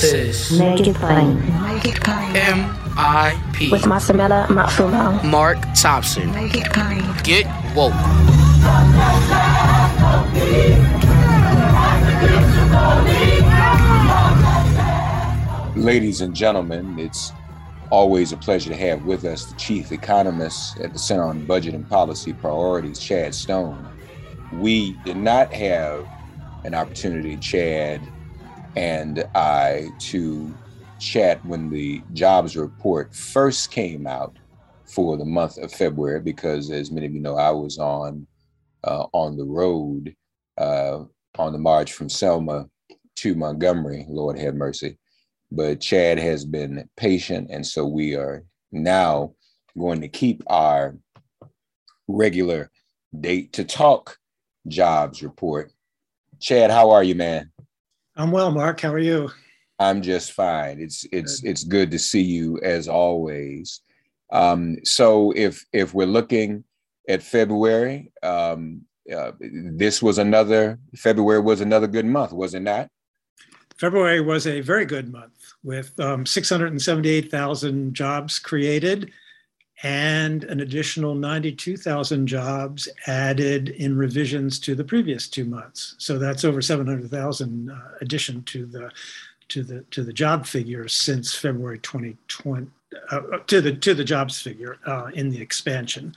[0.00, 1.36] This is Make It Plain.
[1.62, 2.34] Make it plain.
[2.34, 3.70] M.I.P.
[3.70, 5.22] With Masamela Matfumo.
[5.22, 6.32] Mark Thompson.
[6.32, 7.04] Make it plain.
[7.22, 7.44] Get
[7.76, 7.92] woke.
[15.76, 17.32] Ladies and gentlemen, it's
[17.90, 21.74] always a pleasure to have with us the chief economist at the Center on Budget
[21.74, 23.86] and Policy Priorities, Chad Stone.
[24.54, 26.08] We did not have
[26.64, 28.00] an opportunity, Chad
[28.76, 30.54] and I, to
[30.98, 34.36] chat when the jobs report first came out
[34.86, 38.26] for the month of February, because as many of you know, I was on
[38.84, 40.14] uh, on the road
[40.58, 41.04] uh,
[41.38, 42.68] on the march from Selma
[43.16, 44.06] to Montgomery.
[44.08, 44.98] Lord have mercy
[45.52, 47.48] but Chad has been patient.
[47.50, 49.34] And so we are now
[49.78, 50.96] going to keep our
[52.08, 52.70] regular
[53.18, 54.16] date to talk
[54.66, 55.70] jobs report.
[56.40, 57.52] Chad, how are you, man?
[58.16, 58.80] I'm well, Mark.
[58.80, 59.30] How are you?
[59.78, 60.80] I'm just fine.
[60.80, 61.50] It's it's good.
[61.50, 63.80] it's good to see you as always.
[64.30, 66.64] Um, so if if we're looking
[67.08, 72.88] at February, um, uh, this was another February was another good month, was it not?
[73.78, 79.10] February was a very good month with um, 678,000 jobs created
[79.82, 85.94] and an additional 92,000 jobs added in revisions to the previous two months.
[85.98, 88.90] So that's over 700,000 uh, addition to the
[89.48, 92.68] to the to the job figure since February 2020
[93.10, 96.14] uh, to the to the jobs figure uh, in the expansion.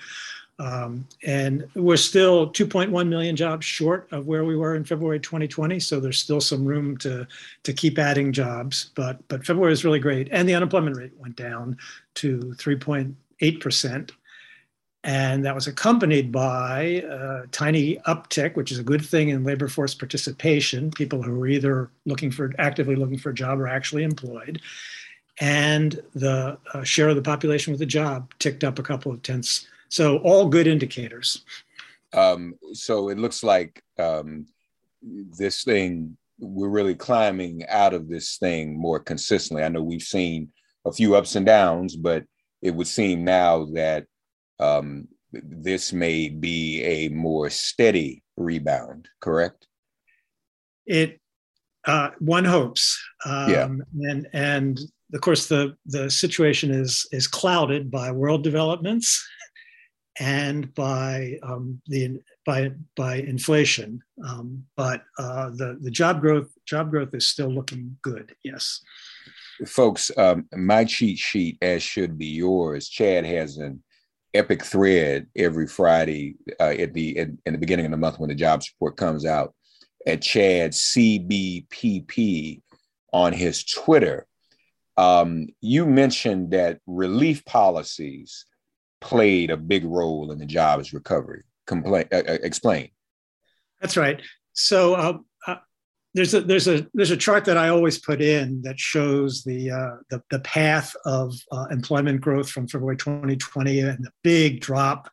[0.57, 5.79] Um, and we're still 2.1 million jobs short of where we were in February 2020.
[5.81, 7.27] So there's still some room to,
[7.63, 8.91] to keep adding jobs.
[8.95, 10.29] But, but February is really great.
[10.31, 11.77] And the unemployment rate went down
[12.15, 12.53] to
[13.41, 14.11] 3.8%.
[15.03, 19.67] And that was accompanied by a tiny uptick, which is a good thing in labor
[19.67, 24.03] force participation, people who are either looking for actively looking for a job or actually
[24.03, 24.59] employed.
[25.39, 29.21] And the uh, share of the population with a job ticked up a couple of
[29.21, 31.45] tenths so all good indicators.
[32.13, 34.45] Um, so it looks like um,
[35.01, 39.63] this thing, we're really climbing out of this thing more consistently.
[39.63, 40.49] I know we've seen
[40.85, 42.25] a few ups and downs, but
[42.65, 44.05] it would seem now that
[44.59, 49.67] um, this may be a more steady rebound, correct?
[50.87, 51.19] It
[51.85, 53.69] uh, one hopes, um, yeah.
[54.09, 54.79] and and
[55.13, 59.23] of course the the situation is is clouded by world developments
[60.19, 64.01] and by um, the by by inflation.
[64.27, 68.35] Um, but uh, the the job growth job growth is still looking good.
[68.43, 68.81] Yes,
[69.65, 70.11] folks.
[70.17, 72.89] Um, my cheat sheet, as should be yours.
[72.89, 73.83] Chad has an
[74.33, 78.29] epic thread every Friday uh, at the at, in the beginning of the month when
[78.29, 79.53] the jobs report comes out
[80.05, 82.61] at Chad CBPP
[83.13, 84.27] on his Twitter.
[84.97, 88.45] Um, you mentioned that relief policies
[89.01, 91.43] played a big role in the jobs recovery.
[91.71, 91.75] Uh,
[92.11, 92.89] uh, explain.
[93.81, 94.21] That's right.
[94.53, 95.17] So uh,
[96.15, 99.69] there's a there's a there's a chart that I always put in that shows the
[99.69, 105.09] uh, the, the path of uh, employment growth from February 2020 and the big drop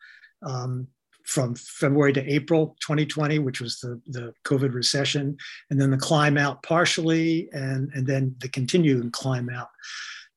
[0.46, 0.86] um,
[1.24, 5.36] from February to April 2020, which was the, the COVID recession,
[5.70, 9.68] and then the climb out partially, and, and then the continuing climb out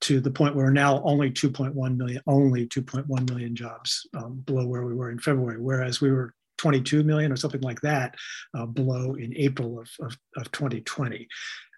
[0.01, 4.65] to the point where we're now only 2.1 million, only 2.1 million jobs um, below
[4.65, 6.33] where we were in February, whereas we were
[6.65, 8.15] 22 million or something like that
[8.57, 11.27] uh, below in April of, of, of 2020.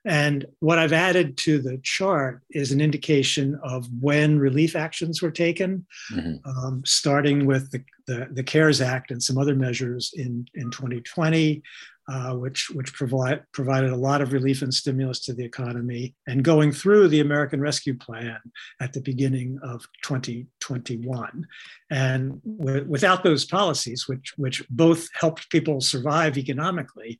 [0.05, 5.29] And what I've added to the chart is an indication of when relief actions were
[5.29, 6.49] taken, mm-hmm.
[6.49, 11.61] um, starting with the, the, the, CARES Act and some other measures in, in 2020,
[12.07, 16.43] uh, which, which provide, provided a lot of relief and stimulus to the economy, and
[16.43, 18.39] going through the American Rescue Plan
[18.79, 21.45] at the beginning of 2021.
[21.89, 27.19] And w- without those policies, which, which both helped people survive economically,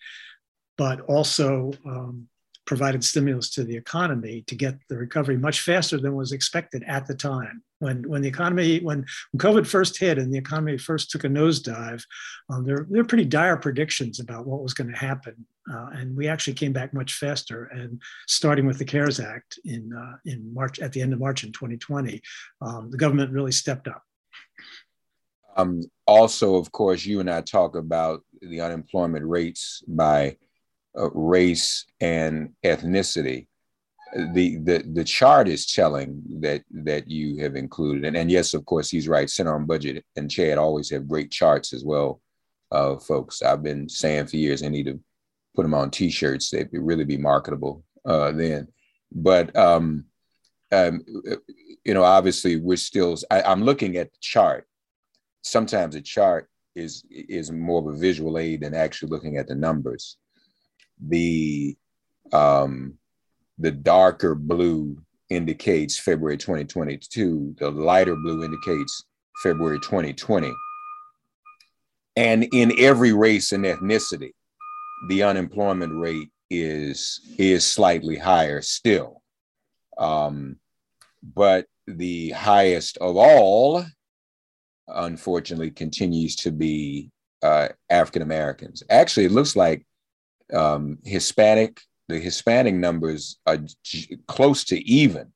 [0.77, 2.27] but also um,
[2.67, 7.07] provided stimulus to the economy to get the recovery much faster than was expected at
[7.07, 7.63] the time.
[7.79, 11.27] When, when the economy, when, when COVID first hit and the economy first took a
[11.27, 12.03] nosedive,
[12.49, 15.45] um, there, there were pretty dire predictions about what was going to happen.
[15.71, 17.65] Uh, and we actually came back much faster.
[17.65, 21.43] And starting with the CARES Act in, uh, in March, at the end of March
[21.43, 22.21] in 2020,
[22.61, 24.03] um, the government really stepped up.
[25.55, 30.37] Um, also, of course, you and I talk about the unemployment rates by
[30.97, 33.47] uh, race and ethnicity.
[34.15, 38.65] The, the the chart is telling that that you have included, and, and yes, of
[38.65, 39.29] course, he's right.
[39.29, 42.21] Center on budget and Chad always have great charts as well,
[42.71, 43.41] uh, folks.
[43.41, 44.99] I've been saying for years I need to
[45.55, 46.49] put them on T-shirts.
[46.49, 48.69] They'd really be marketable uh, then.
[49.11, 50.05] but um,
[50.71, 51.03] um,
[51.83, 53.17] you know, obviously, we're still.
[53.31, 54.67] I, I'm looking at the chart.
[55.41, 59.55] Sometimes a chart is is more of a visual aid than actually looking at the
[59.55, 60.17] numbers.
[61.05, 61.77] The
[62.31, 62.97] um,
[63.57, 64.97] the darker blue
[65.29, 67.55] indicates February 2022.
[67.59, 69.05] The lighter blue indicates
[69.41, 70.51] February 2020.
[72.15, 74.31] And in every race and ethnicity,
[75.09, 79.21] the unemployment rate is is slightly higher still.
[79.97, 80.57] Um,
[81.35, 83.85] but the highest of all,
[84.87, 87.11] unfortunately, continues to be
[87.43, 88.83] uh, African Americans.
[88.89, 89.85] Actually, it looks like
[90.53, 95.31] um, Hispanic, the Hispanic numbers are j- close to even,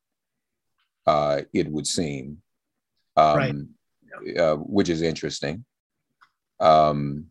[1.06, 2.38] uh, it would seem,
[3.16, 4.38] um, right.
[4.38, 5.64] uh, which is interesting.
[6.60, 7.26] Um,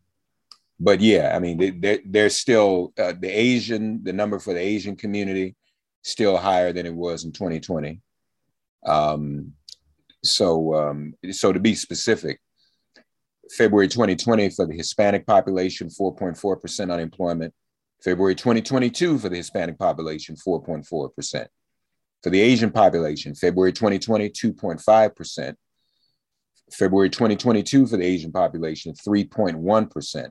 [0.78, 5.54] but yeah, I mean, there's still uh, the Asian, the number for the Asian community,
[6.02, 8.00] still higher than it was in 2020.
[8.84, 9.52] Um,
[10.24, 12.40] so, um, so to be specific,
[13.56, 17.54] February 2020 for the Hispanic population, 4.4% unemployment.
[18.02, 21.46] February 2022 for the Hispanic population, 4.4%.
[22.22, 25.54] For the Asian population, February 2020, 2.5%.
[26.72, 30.30] February 2022 for the Asian population, 3.1%.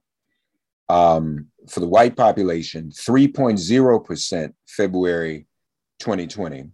[0.90, 5.48] Um, for the white population, 3.0% February
[6.00, 6.66] 2020.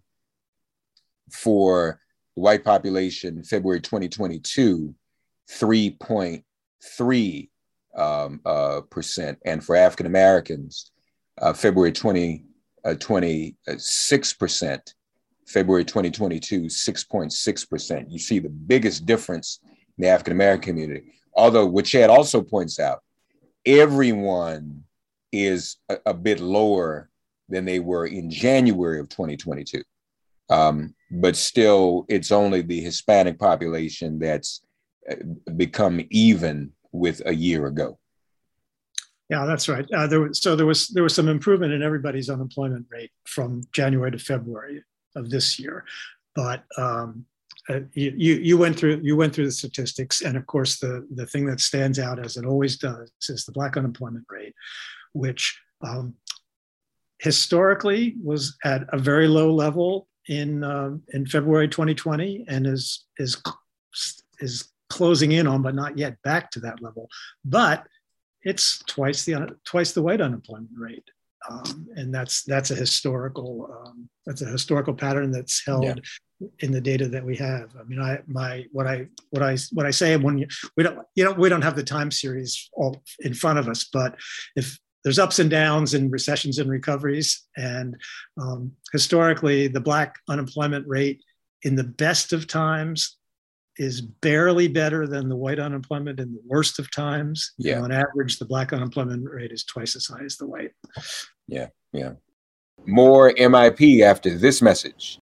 [1.32, 2.00] For
[2.36, 4.96] the white population, February 2022,
[5.52, 7.50] 3.3
[7.98, 9.40] um, uh, percent.
[9.46, 10.92] And for African Americans,
[11.42, 12.46] uh, February 20,
[12.86, 14.94] uh, 26%.
[15.48, 18.12] February 2022, 6.6%.
[18.12, 21.14] You see the biggest difference in the African American community.
[21.34, 23.02] Although, what Chad also points out,
[23.66, 24.84] everyone
[25.32, 27.10] is a, a, bit lower
[27.48, 29.84] than they were in January of 2022.
[30.50, 34.62] Um, but still, it's only the Hispanic population that's
[35.10, 35.16] uh,
[35.56, 38.00] become even with a year ago.
[39.30, 39.86] Yeah, that's right.
[39.92, 43.64] Uh, there was, so there was there was some improvement in everybody's unemployment rate from
[43.74, 44.84] January to February
[45.16, 45.84] of this year,
[46.34, 47.26] but um,
[47.70, 51.26] uh, you, you went through you went through the statistics, and of course the the
[51.26, 54.54] thing that stands out as it always does is the black unemployment rate,
[55.12, 56.14] which um,
[57.20, 63.42] historically was at a very low level in uh, in February 2020, and is is
[64.40, 67.10] is closing in on, but not yet back to that level.
[67.44, 67.86] But
[68.44, 71.10] it's twice the twice the white unemployment rate,
[71.50, 75.96] um, and that's that's a historical um, that's a historical pattern that's held yeah
[76.60, 77.72] in the data that we have.
[77.80, 81.00] I mean, I my what I what I what I say when you, we don't
[81.16, 84.16] you know we don't have the time series all in front of us, but
[84.56, 87.96] if there's ups and downs and recessions and recoveries, and
[88.40, 91.24] um, historically the black unemployment rate
[91.64, 93.17] in the best of times
[93.78, 97.54] is barely better than the white unemployment in the worst of times.
[97.58, 97.74] Yeah.
[97.74, 100.72] You know, on average, the black unemployment rate is twice as high as the white.
[101.48, 102.14] Yeah, yeah.
[102.86, 105.20] More MIP after this message.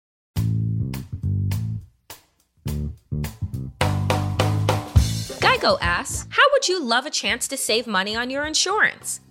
[5.39, 9.22] Geico asks, How would you love a chance to save money on your insurance?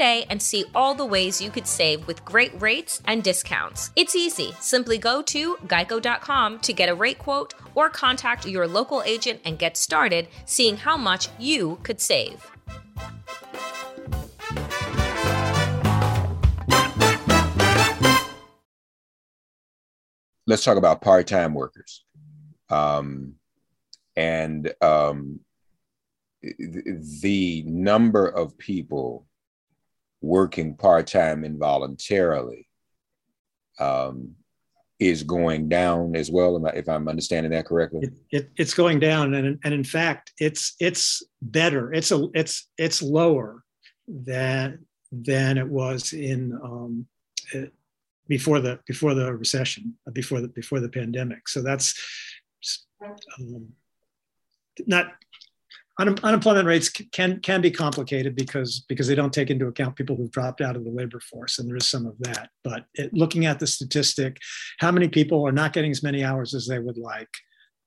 [0.00, 3.90] today and see all the ways you could save with great rates and discounts.
[3.96, 4.52] It's easy.
[4.58, 9.58] Simply go to geico.com to get a rate quote or contact your local agent and
[9.58, 12.50] get started seeing how much you could save.
[20.46, 22.06] Let's talk about part time workers.
[22.70, 23.34] Um,
[24.16, 25.40] and um,
[26.42, 29.26] the number of people
[30.20, 32.68] working part time involuntarily
[33.78, 34.34] um,
[34.98, 36.64] is going down as well.
[36.68, 40.74] If I'm understanding that correctly, it, it, it's going down, and and in fact, it's
[40.78, 41.92] it's better.
[41.92, 43.64] It's a it's it's lower
[44.06, 47.06] than than it was in um,
[47.52, 47.72] it,
[48.28, 51.48] before the before the recession, before the before the pandemic.
[51.48, 51.98] So that's
[53.38, 53.68] um,
[54.86, 55.12] not
[56.00, 60.16] un- unemployment rates can can be complicated because because they don't take into account people
[60.16, 62.50] who've dropped out of the labor force, and there is some of that.
[62.64, 64.38] But it, looking at the statistic,
[64.78, 67.28] how many people are not getting as many hours as they would like?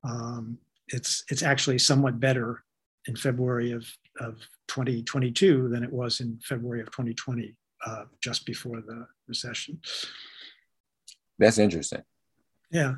[0.04, 0.58] Um,
[0.90, 2.64] it's it's actually somewhat better
[3.08, 3.86] in February of
[4.20, 4.36] of
[4.68, 7.56] 2022 than it was in February of 2020,
[7.86, 9.80] uh, just before the recession.
[11.40, 12.04] That's interesting.
[12.72, 12.96] Yeah.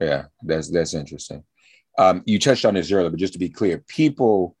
[0.00, 1.42] Yeah, that's that's interesting.
[1.96, 4.56] Um, you touched on this earlier, but just to be clear, people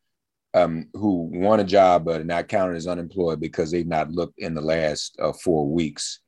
[0.54, 4.38] um, who want a job but are not counted as unemployed because they've not looked
[4.38, 6.20] in the last uh, four weeks,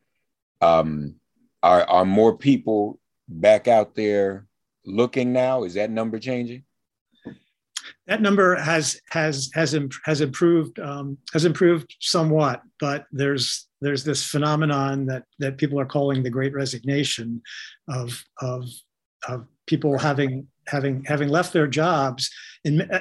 [0.60, 1.14] um,
[1.62, 4.46] are are more people back out there
[4.84, 5.64] looking now?
[5.64, 6.64] Is that number changing?
[8.06, 14.24] That number has has has has improved um, has improved somewhat, but there's there's this
[14.24, 17.42] phenomenon that that people are calling the Great Resignation,
[17.88, 18.64] of of
[19.28, 22.30] of people having having having left their jobs
[22.64, 23.00] and uh,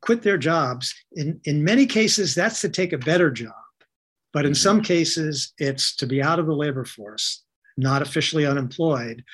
[0.00, 0.94] quit their jobs.
[1.12, 3.54] In in many cases, that's to take a better job,
[4.32, 7.44] but in some cases, it's to be out of the labor force,
[7.76, 9.24] not officially unemployed,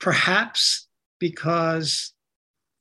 [0.00, 2.12] perhaps because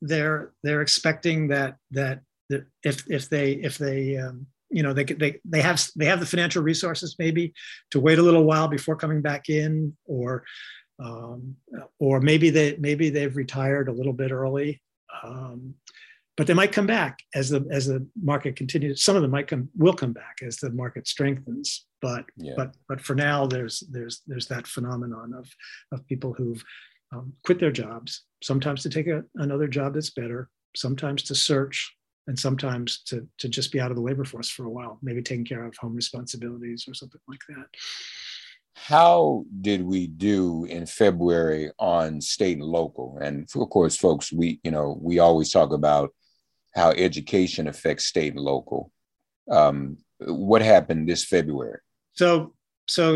[0.01, 5.03] they're they're expecting that that, that if if they if they um, you know they
[5.03, 7.53] they they have they have the financial resources maybe
[7.91, 10.43] to wait a little while before coming back in or
[10.99, 11.55] um,
[11.99, 14.81] or maybe they maybe they've retired a little bit early
[15.23, 15.73] um,
[16.35, 19.47] but they might come back as the as the market continues some of them might
[19.47, 22.53] come will come back as the market strengthens but yeah.
[22.55, 25.47] but but for now there's there's there's that phenomenon of
[25.91, 26.63] of people who've
[27.13, 31.93] um, quit their jobs, sometimes to take a, another job that's better, sometimes to search,
[32.27, 35.21] and sometimes to, to just be out of the labor force for a while, maybe
[35.21, 37.67] taking care of home responsibilities or something like that.
[38.85, 43.17] How did we do in February on state and local?
[43.19, 46.13] And of course, folks, we you know we always talk about
[46.75, 48.91] how education affects state and local.
[49.51, 51.79] Um, what happened this February?
[52.13, 52.53] So
[52.87, 53.15] so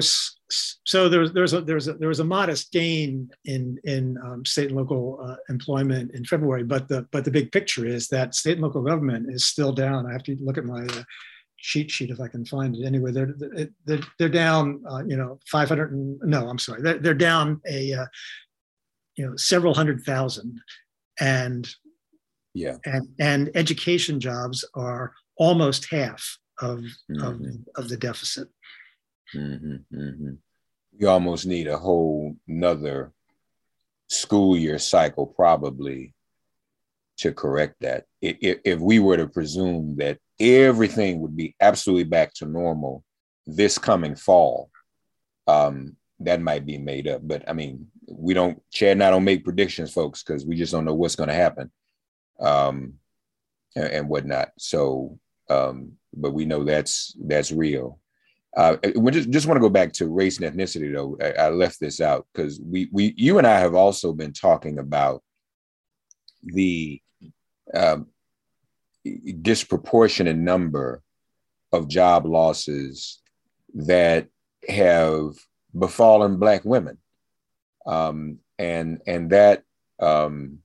[0.49, 4.69] so there's there's a there's a there was a modest gain in in um, state
[4.69, 8.53] and local uh, employment in February, but the but the big picture is that state
[8.53, 10.07] and local government is still down.
[10.07, 11.03] I have to look at my uh,
[11.61, 12.85] cheat sheet if I can find it.
[12.85, 13.33] Anyway, they're
[13.85, 14.83] they're, they're down.
[14.89, 15.91] Uh, you know, 500.
[15.93, 16.81] And, no, I'm sorry.
[16.81, 18.05] They're, they're down a uh,
[19.15, 20.59] you know several hundred thousand,
[21.19, 21.69] and
[22.53, 26.79] yeah, and and education jobs are almost half of
[27.11, 27.23] mm-hmm.
[27.23, 27.41] of,
[27.75, 28.47] of the deficit.
[29.35, 30.33] Mm-hmm, mm-hmm.
[30.97, 33.13] You almost need a whole nother
[34.09, 36.13] school year cycle, probably,
[37.17, 38.05] to correct that.
[38.21, 43.03] If, if we were to presume that everything would be absolutely back to normal
[43.45, 44.69] this coming fall,
[45.47, 47.21] um, that might be made up.
[47.23, 50.71] But I mean, we don't, Chad and I don't make predictions, folks, because we just
[50.71, 51.71] don't know what's going to happen
[52.39, 52.93] um,
[53.75, 54.49] and, and whatnot.
[54.57, 55.17] So,
[55.49, 57.99] um, but we know that's that's real.
[58.55, 61.17] Uh, we just, just want to go back to race and ethnicity, though.
[61.21, 64.77] I, I left this out because we, we, you and I have also been talking
[64.77, 65.23] about
[66.43, 67.01] the
[67.73, 68.07] um,
[69.41, 71.01] disproportionate number
[71.71, 73.21] of job losses
[73.73, 74.27] that
[74.67, 75.33] have
[75.77, 76.97] befallen Black women,
[77.85, 79.63] um, and and that
[79.99, 80.59] um,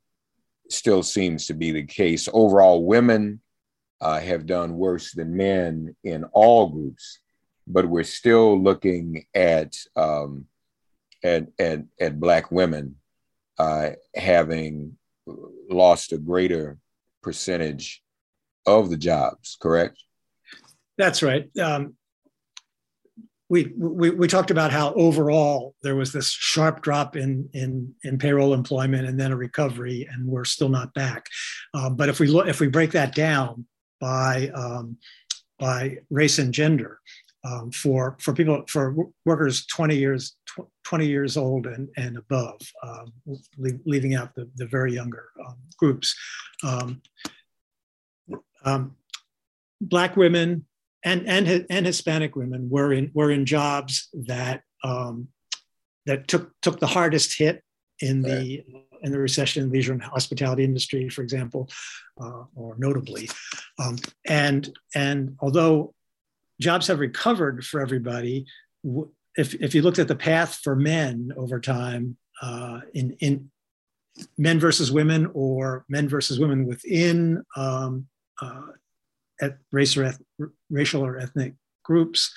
[0.69, 2.29] still seems to be the case.
[2.33, 3.41] Overall, women
[4.01, 7.21] uh, have done worse than men in all groups
[7.67, 10.47] but we're still looking at um,
[11.25, 12.97] at, at, at black women
[13.59, 14.97] uh, having
[15.69, 16.79] lost a greater
[17.23, 18.03] percentage
[18.67, 19.57] of the jobs.
[19.61, 20.03] Correct?
[20.99, 21.49] That's right.
[21.59, 21.95] Um,
[23.49, 28.19] we, we we talked about how overall there was this sharp drop in in in
[28.19, 31.27] payroll employment and then a recovery, and we're still not back.
[31.73, 33.67] Um, but if we look if we break that down
[34.01, 34.99] by um,
[35.61, 36.99] by race and gender,
[37.47, 38.95] um, for for people for
[39.25, 43.13] workers 20 years tw- 20 years old and, and above, um,
[43.59, 46.15] leaving out the, the very younger um, groups.
[48.65, 48.97] Um, um,
[49.81, 50.67] black women
[51.05, 55.29] and, and and Hispanic women were in were in jobs that um,
[56.07, 57.63] that took took the hardest hit
[58.01, 58.85] in the right.
[59.03, 61.69] in the recession, leisure and hospitality industry, for example,
[62.21, 63.29] uh, or notably.
[64.27, 65.95] and and although
[66.61, 68.47] jobs have recovered for everybody.
[69.37, 73.51] If, if you looked at the path for men over time uh, in, in
[74.39, 78.07] men versus women or men versus women within um,
[78.41, 80.23] uh, race or eth-
[80.71, 82.35] racial or ethnic groups,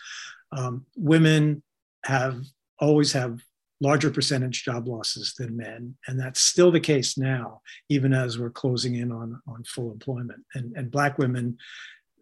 [0.51, 1.63] um, women
[2.05, 2.43] have
[2.79, 3.39] always have
[3.81, 5.95] larger percentage job losses than men.
[6.07, 10.43] And that's still the case now, even as we're closing in on, on full employment.
[10.53, 11.57] And, and Black women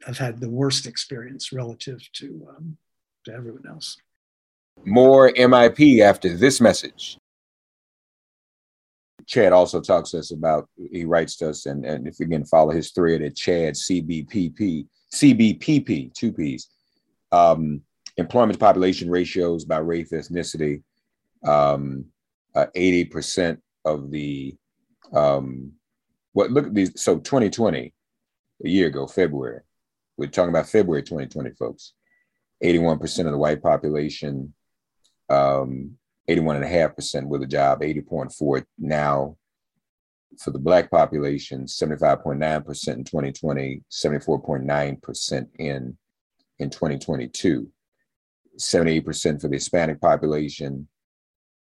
[0.05, 2.77] have had the worst experience relative to, um,
[3.25, 3.97] to everyone else.
[4.85, 7.17] More MIP after this message.
[9.27, 12.45] Chad also talks to us about, he writes to us, and, and if you can
[12.45, 16.69] follow his thread at Chad CBPP, CBPP, two P's,
[17.33, 17.81] um,
[18.15, 20.81] employment population ratios by race, ethnicity,
[21.45, 22.05] um,
[22.55, 24.55] uh, 80% of the,
[25.13, 25.73] um,
[26.31, 27.93] what, look at these, so 2020,
[28.63, 29.61] a year ago, February,
[30.15, 31.93] we're talking about February 2020, folks,
[32.63, 34.53] 81% of the white population,
[35.29, 35.97] um,
[36.29, 39.37] 81.5% with a job, 80.4 now
[40.39, 45.97] for the black population, 75.9% in 2020, 74.9% in
[46.59, 47.69] in 2022,
[48.59, 50.87] 78% for the Hispanic population,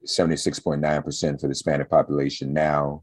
[0.06, 3.02] 76.9% for the Hispanic population now,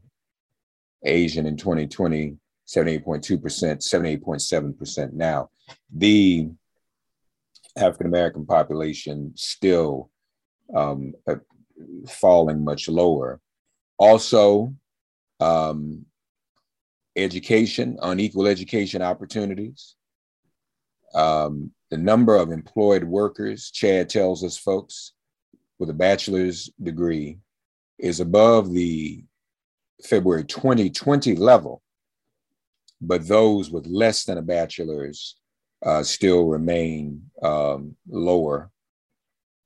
[1.04, 2.36] Asian in 2020,
[2.66, 5.50] 78.2%, 78.7% now.
[5.94, 6.48] The
[7.76, 10.10] African American population still
[10.74, 11.36] um, uh,
[12.08, 13.40] falling much lower.
[13.98, 14.74] Also,
[15.40, 16.04] um,
[17.16, 19.96] education, unequal education opportunities.
[21.14, 25.12] Um, the number of employed workers, Chad tells us, folks,
[25.78, 27.38] with a bachelor's degree
[27.98, 29.24] is above the
[30.04, 31.82] February 2020 level,
[33.00, 35.36] but those with less than a bachelor's
[35.84, 38.70] uh, still remain um, lower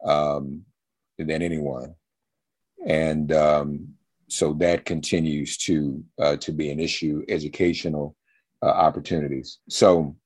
[0.05, 0.65] um,
[1.25, 1.95] than anyone.
[2.87, 3.89] And um,
[4.29, 8.17] so that continues to uh, to be an issue, educational
[8.63, 9.59] uh, opportunities.
[9.69, 10.17] So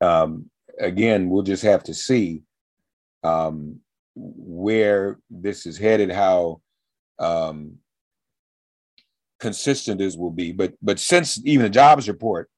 [0.00, 2.42] um, again, we'll just have to see
[3.22, 3.80] um,
[4.14, 6.60] where this is headed, how
[7.18, 7.78] um,
[9.40, 10.52] consistent this will be.
[10.52, 12.50] But but since even the jobs report,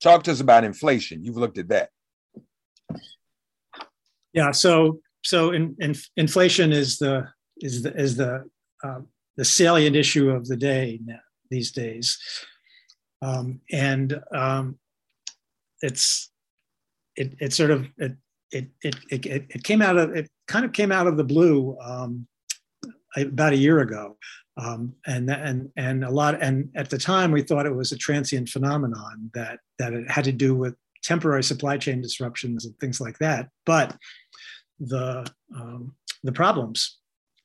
[0.00, 1.24] talk to us about inflation.
[1.24, 1.90] You've looked at that.
[4.32, 4.52] Yeah.
[4.52, 8.48] So so in, in, inflation is the is the is the
[8.82, 9.00] uh,
[9.36, 12.18] the salient issue of the day now, these days,
[13.20, 14.78] um, and um,
[15.82, 16.30] it's
[17.14, 18.16] it it sort of it
[18.50, 21.76] it, it it it came out of it kind of came out of the blue
[21.84, 22.26] um,
[23.14, 24.16] about a year ago.
[24.56, 27.96] Um, and and and a lot and at the time we thought it was a
[27.96, 33.00] transient phenomenon that that it had to do with temporary supply chain disruptions and things
[33.00, 33.50] like that.
[33.64, 33.96] But
[34.80, 36.98] the um, the problems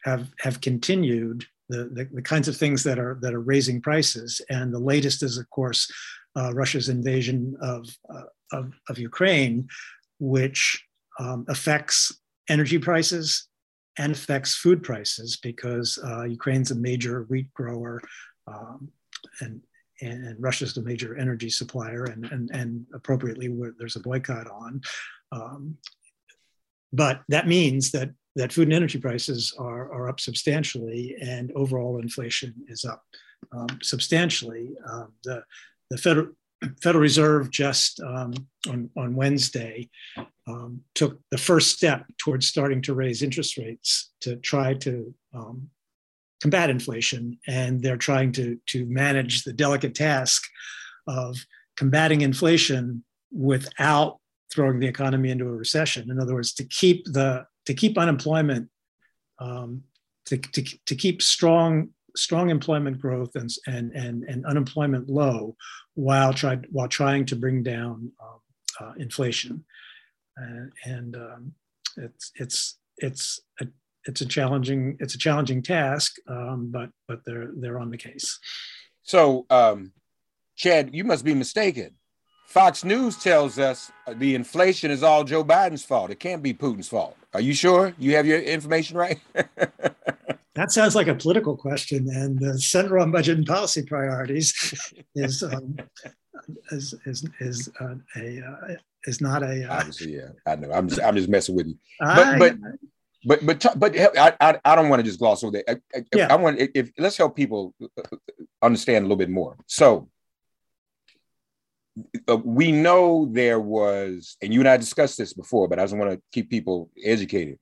[0.04, 1.46] have have continued.
[1.69, 5.24] The, the, the kinds of things that are that are raising prices, and the latest
[5.24, 5.89] is, of course,
[6.36, 9.67] uh, Russia's invasion of, uh, of, of Ukraine,
[10.19, 10.84] which
[11.19, 12.19] um, affects
[12.50, 13.48] energy prices
[13.98, 18.02] and affects food prices because uh, Ukraine's a major wheat grower,
[18.48, 18.89] um,
[19.41, 19.62] and
[20.02, 24.82] and Russia's the major energy supplier, and and, and appropriately there's a boycott on.
[25.32, 25.78] Um,
[26.93, 31.99] but that means that that food and energy prices are, are up substantially and overall
[31.99, 33.03] inflation is up
[33.51, 34.71] um, substantially.
[34.91, 35.43] Um, the,
[35.89, 36.27] the Federal,
[36.82, 38.34] Federal Reserve just um,
[38.67, 39.89] on, on Wednesday
[40.47, 45.69] um, took the first step towards starting to raise interest rates to try to um,
[46.41, 47.38] combat inflation.
[47.47, 50.43] And they're trying to, to manage the delicate task
[51.08, 51.38] of
[51.77, 54.19] combating inflation without
[54.54, 56.10] throwing the economy into a recession.
[56.12, 58.70] In other words, to keep the to keep unemployment,
[59.39, 59.84] um,
[60.26, 65.56] to, to, to keep strong strong employment growth and, and, and, and unemployment low
[65.96, 68.39] while tried while trying to bring down um,
[68.80, 69.63] uh, inflation.
[70.39, 71.54] Uh, and um,
[71.98, 73.68] it's it's it's a,
[74.06, 78.39] it's a challenging it's a challenging task, um, but but they're they're on the case.
[79.04, 79.92] So, um,
[80.56, 81.96] Chad, you must be mistaken.
[82.45, 86.12] Fox News tells us uh, the inflation is all Joe Biden's fault.
[86.12, 87.17] It can't be Putin's fault.
[87.34, 89.19] Are you sure you have your information right?
[90.56, 94.53] that sounds like a political question, and the Center on Budget and Policy Priorities
[95.15, 95.77] is um,
[96.71, 98.75] is is, is uh, a uh,
[99.06, 101.77] is not a uh, obviously yeah I know I'm just I'm just messing with you
[101.99, 102.58] but but
[103.25, 106.03] but but but I I, I don't want to just gloss over that I, I,
[106.15, 106.27] yeah.
[106.32, 108.15] I want if let's help people uh,
[108.62, 110.10] understand a little bit more so
[112.27, 115.95] uh, we know there was, and you and I discussed this before, but I just
[115.95, 117.60] want to keep people educated.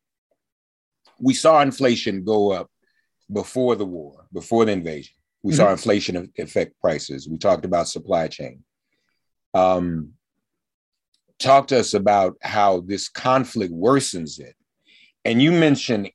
[1.20, 2.70] We saw inflation go up
[3.32, 5.16] before the war, before the invasion.
[5.44, 5.58] We mm-hmm.
[5.58, 7.28] saw inflation affect prices.
[7.28, 8.64] We talked about supply chain.
[9.54, 10.14] Um,
[11.40, 14.56] talk to us about how this conflict worsens it
[15.24, 16.12] and you mentioned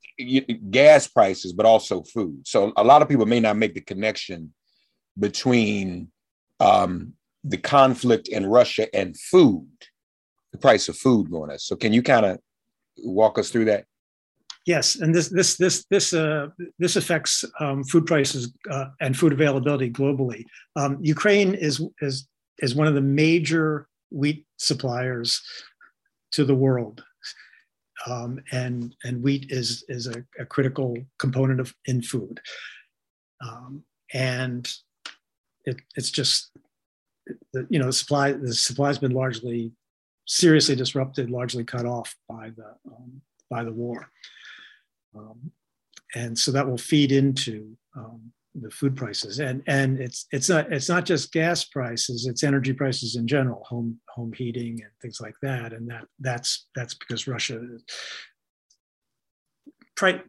[0.71, 2.47] gas prices, but also food.
[2.47, 4.53] So a lot of people may not make the connection
[5.19, 6.11] between
[6.59, 7.13] um,
[7.49, 9.69] the conflict in Russia and food,
[10.53, 11.61] the price of food going up.
[11.61, 12.39] So can you kind of
[12.99, 13.85] walk us through that?
[14.65, 16.49] Yes, and this this this this uh,
[16.81, 20.45] this affects um, food prices uh, and food availability globally.
[20.75, 22.27] Um, Ukraine is is
[22.59, 25.41] is one of the major wheat suppliers
[26.33, 27.05] to the world,
[28.09, 32.41] um, and and wheat is is a, a, critical component of in food,
[33.41, 34.69] um, and
[35.65, 36.51] it, it's just
[37.57, 39.73] the you know the supply the supply has been largely
[40.27, 44.09] seriously disrupted, largely cut off by the um, by the war.
[45.17, 45.53] Um,
[46.15, 49.39] and so that will feed into um, the food prices.
[49.39, 53.65] And and it's it's not it's not just gas prices it's energy prices in general
[53.65, 55.73] home home heating and things like that.
[55.73, 57.61] And that that's that's because russia
[59.97, 60.21] price,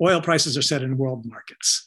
[0.00, 1.86] oil prices are set in world markets.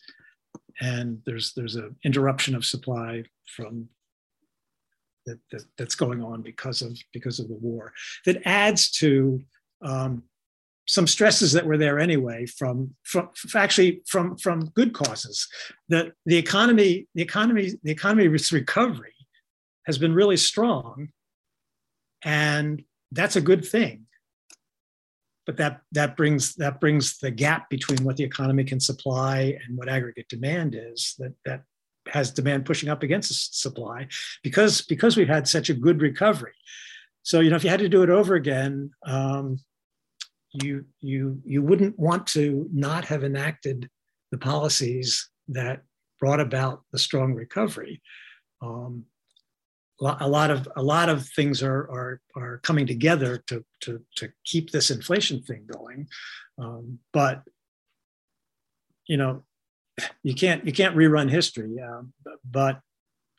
[0.82, 3.24] And there's there's an interruption of supply
[3.56, 3.90] from
[5.26, 7.94] that, that, that's going on because of because of the war
[8.26, 9.42] that adds to
[9.82, 10.24] um,
[10.88, 15.48] some stresses that were there anyway from, from actually from from good causes.
[15.90, 19.14] that the economy the economy the economy's recovery
[19.86, 21.10] has been really strong,
[22.24, 24.06] and that's a good thing.
[25.46, 29.78] But that that brings that brings the gap between what the economy can supply and
[29.78, 31.16] what aggregate demand is.
[31.20, 31.64] That that
[32.08, 34.08] has demand pushing up against supply
[34.44, 36.54] because because we've had such a good recovery.
[37.24, 38.92] So you know if you had to do it over again.
[39.06, 39.60] Um,
[40.64, 43.90] you you you wouldn't want to not have enacted
[44.32, 45.84] the policies that
[46.20, 48.02] brought about the strong recovery.
[48.62, 49.06] Um,
[50.02, 54.30] a lot of a lot of things are are, are coming together to, to to
[54.44, 56.08] keep this inflation thing going,
[56.58, 57.44] um, but
[59.08, 59.44] you know
[60.24, 61.78] you can't you can't rerun history.
[61.80, 62.02] Uh,
[62.50, 62.82] but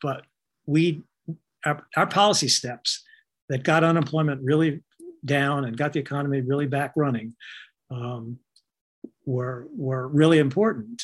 [0.01, 0.23] but
[0.65, 1.03] we
[1.65, 3.03] our, our policy steps
[3.49, 4.81] that got unemployment really
[5.25, 7.35] down and got the economy really back running
[7.91, 8.39] um,
[9.25, 11.03] were were really important.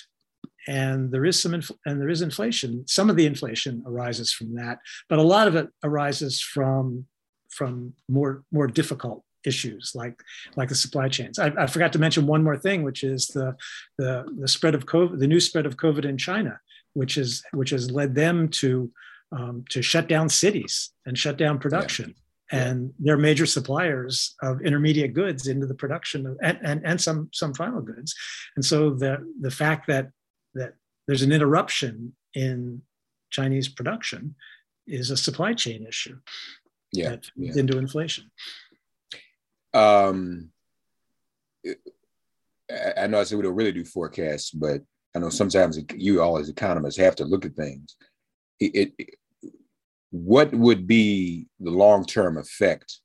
[0.67, 1.53] And there is some
[1.85, 2.87] and there is inflation.
[2.87, 7.05] Some of the inflation arises from that, but a lot of it arises from
[7.49, 10.19] from more more difficult issues like
[10.55, 11.39] like the supply chains.
[11.39, 13.55] I, I, forgot to mention one more thing, which is the,
[13.97, 16.59] the the spread of COVID, the new spread of COVID in China,
[16.93, 18.91] which is which has led them to
[19.31, 22.15] um, to shut down cities and shut down production.
[22.51, 27.29] And they're major suppliers of intermediate goods into the production of and, and, and some
[27.33, 28.13] some final goods.
[28.55, 30.09] And so the the fact that
[30.53, 30.73] that
[31.07, 32.81] there's an interruption in
[33.29, 34.35] chinese production
[34.87, 36.17] is a supply chain issue
[36.91, 37.53] yeah, that yeah.
[37.55, 38.29] into inflation
[39.73, 40.49] um
[42.97, 44.81] i know i said we don't really do forecasts but
[45.15, 47.95] i know sometimes you all as economists have to look at things
[48.59, 49.17] it, it
[50.13, 52.99] what would be the long-term effect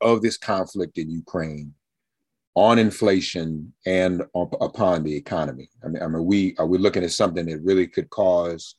[0.00, 1.74] of this conflict in Ukraine
[2.54, 5.68] on inflation and op- upon the economy?
[5.84, 8.76] I mean, I mean, we are we looking at something that really could cause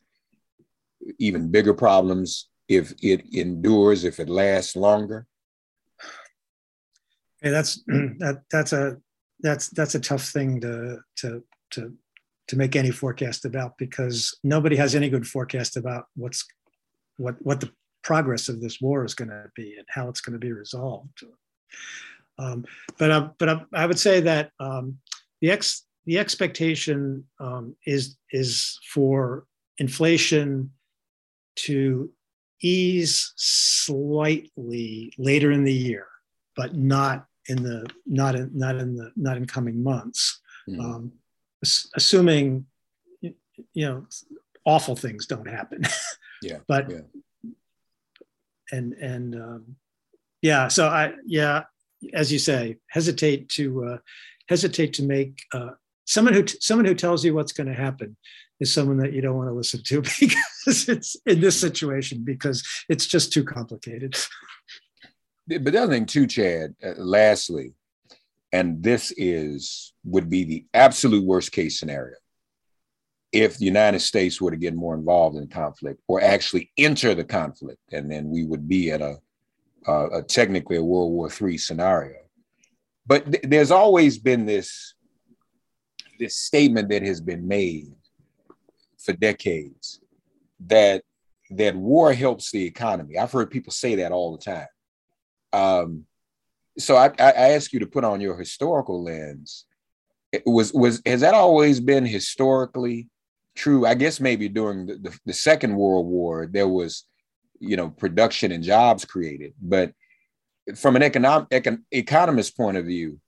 [1.19, 5.27] even bigger problems if it endures, if it lasts longer?
[7.41, 8.97] That's that that's a
[9.39, 11.93] that's that's a tough thing to to to
[12.47, 16.45] to make any forecast about because nobody has any good forecast about what's
[17.17, 17.71] what what the
[18.03, 21.23] progress of this war is going to be and how it's going to be resolved.
[22.37, 22.65] Um,
[22.97, 24.97] but uh, but uh, I would say that um,
[25.41, 29.45] the ex the expectation um, is is for
[29.77, 30.71] inflation
[31.55, 32.11] to
[32.61, 36.07] ease slightly later in the year,
[36.55, 40.39] but not in the not in not in the not in coming months.
[40.69, 41.07] Mm-hmm.
[41.95, 42.67] assuming
[43.21, 43.33] you
[43.75, 44.05] know
[44.65, 45.83] awful things don't happen.
[46.43, 46.57] Yeah.
[46.67, 47.51] but yeah.
[48.71, 49.75] and and um,
[50.41, 51.65] yeah, so I yeah,
[52.13, 53.97] as you say, hesitate to uh,
[54.49, 55.71] hesitate to make uh,
[56.05, 58.17] someone who t- someone who tells you what's going to happen
[58.59, 62.67] is someone that you don't want to listen to because it's in this situation because
[62.89, 64.15] it's just too complicated.
[65.47, 66.75] But the other thing too, Chad.
[66.83, 67.73] Uh, lastly,
[68.51, 72.15] and this is would be the absolute worst case scenario
[73.31, 77.15] if the United States were to get more involved in the conflict or actually enter
[77.15, 79.15] the conflict, and then we would be at a,
[79.87, 82.17] a, a technically a World War III scenario.
[83.05, 84.95] But th- there's always been this
[86.19, 87.93] this statement that has been made
[88.99, 90.01] for decades
[90.67, 91.03] that
[91.49, 93.17] that war helps the economy.
[93.17, 94.67] I've heard people say that all the time.
[95.53, 96.05] Um,
[96.77, 99.65] so I, I ask you to put on your historical lens.
[100.31, 103.09] It was was has that always been historically
[103.55, 103.85] true?
[103.85, 107.05] I guess maybe during the, the, the Second World War there was,
[107.59, 109.93] you know, production and jobs created, but
[110.75, 113.19] from an economic econ, economist point of view,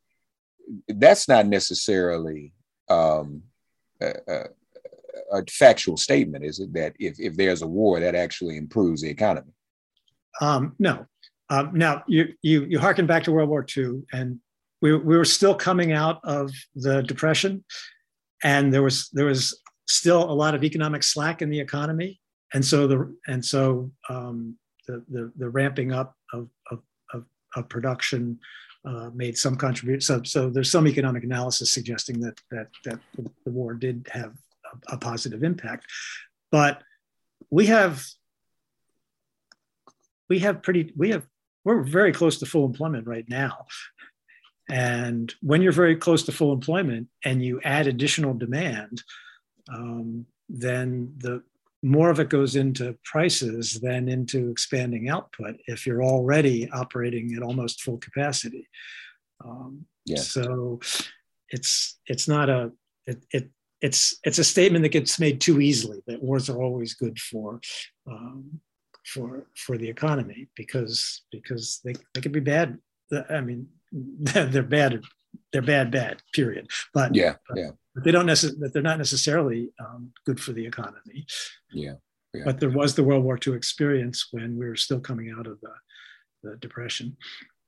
[0.88, 2.54] that's not necessarily
[2.90, 3.44] um,
[4.02, 4.44] a, a,
[5.40, 6.74] a, factual statement, is it?
[6.74, 9.52] That if, if there's a war, that actually improves the economy.
[10.42, 11.06] Um, no,
[11.50, 14.40] um, now, you, you, you harken back to World War II, and
[14.82, 17.64] we, we were still coming out of the Depression,
[18.44, 22.20] and there was, there was still a lot of economic slack in the economy.
[22.54, 26.80] And so the, and so um, the, the, the, ramping up of, of,
[27.14, 27.26] of,
[27.56, 28.40] of production
[28.86, 30.02] uh, made some contribution.
[30.02, 34.34] So, so there's some economic analysis suggesting that, that, that the war did have
[34.90, 35.86] a, a positive impact.
[36.52, 36.82] But
[37.50, 38.06] we have
[40.30, 41.24] we have pretty we have
[41.64, 43.66] we're very close to full employment right now.
[44.70, 49.02] And when you're very close to full employment and you add additional demand,
[49.70, 51.44] um, then the
[51.82, 57.44] more of it goes into prices than into expanding output if you're already operating at
[57.44, 58.68] almost full capacity.
[59.44, 60.18] Um, yeah.
[60.18, 60.80] So
[61.50, 62.72] it's it's not a
[63.06, 63.50] it, it
[63.82, 67.60] it's it's a statement that gets made too easily that wars are always good for
[68.10, 68.62] um,
[69.06, 72.78] for for the economy because because they, they could be bad.
[73.30, 75.02] I mean, they're bad.
[75.52, 76.22] They're bad, bad.
[76.34, 76.68] Period.
[76.94, 77.72] But yeah, but, yeah.
[77.94, 78.70] But they don't necessarily.
[78.70, 81.26] They're not necessarily um, good for the economy.
[81.72, 81.94] Yeah,
[82.34, 82.44] yeah.
[82.46, 85.60] But there was the World War II experience when we were still coming out of
[85.62, 85.74] the,
[86.44, 87.18] the depression.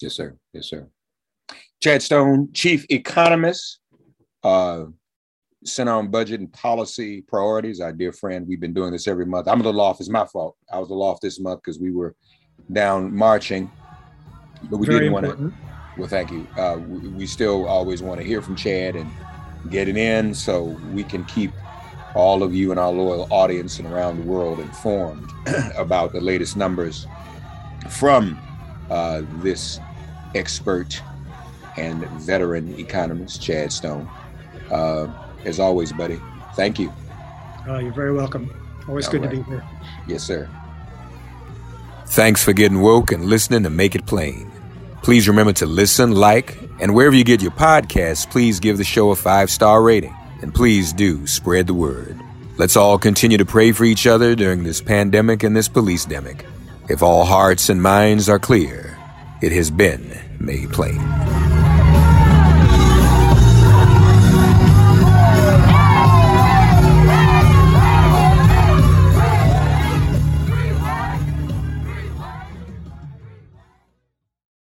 [0.02, 0.36] Yes, sir.
[0.54, 0.88] Yes, sir.
[1.82, 3.80] Chad Stone, chief economist.
[4.44, 4.86] Uh,
[5.66, 7.82] Center on Budget and Policy Priorities.
[7.82, 9.48] Our dear friend, we've been doing this every month.
[9.48, 10.00] I'm a little off.
[10.00, 10.56] It's my fault.
[10.72, 12.16] I was a little off this month because we were
[12.72, 13.72] down marching,
[14.70, 15.54] but we Very didn't want to.
[15.98, 16.48] Well, thank you.
[16.58, 19.10] Uh, we, we still always want to hear from Chad and
[19.70, 21.52] get it in so we can keep
[22.14, 25.30] all of you and our loyal audience and around the world informed
[25.76, 27.08] about the latest numbers
[27.90, 28.40] from
[28.90, 29.80] uh, this
[30.34, 31.02] expert
[31.78, 34.10] and veteran economist, Chad Stone.
[34.72, 36.20] Uh, as always, buddy.
[36.56, 36.92] Thank you.
[37.68, 38.50] Uh, you're very welcome.
[38.88, 39.32] Always All good right.
[39.32, 39.64] to be here.
[40.08, 40.50] Yes, sir.
[42.08, 44.52] Thanks for getting woke and listening to Make It Plain.
[45.02, 49.12] Please remember to listen, like, and wherever you get your podcasts, please give the show
[49.12, 50.16] a five star rating.
[50.42, 52.20] And please do spread the word.
[52.58, 56.46] Let's all continue to pray for each other during this pandemic and this police demic.
[56.90, 58.98] If all hearts and minds are clear,
[59.42, 61.00] it has been made plain.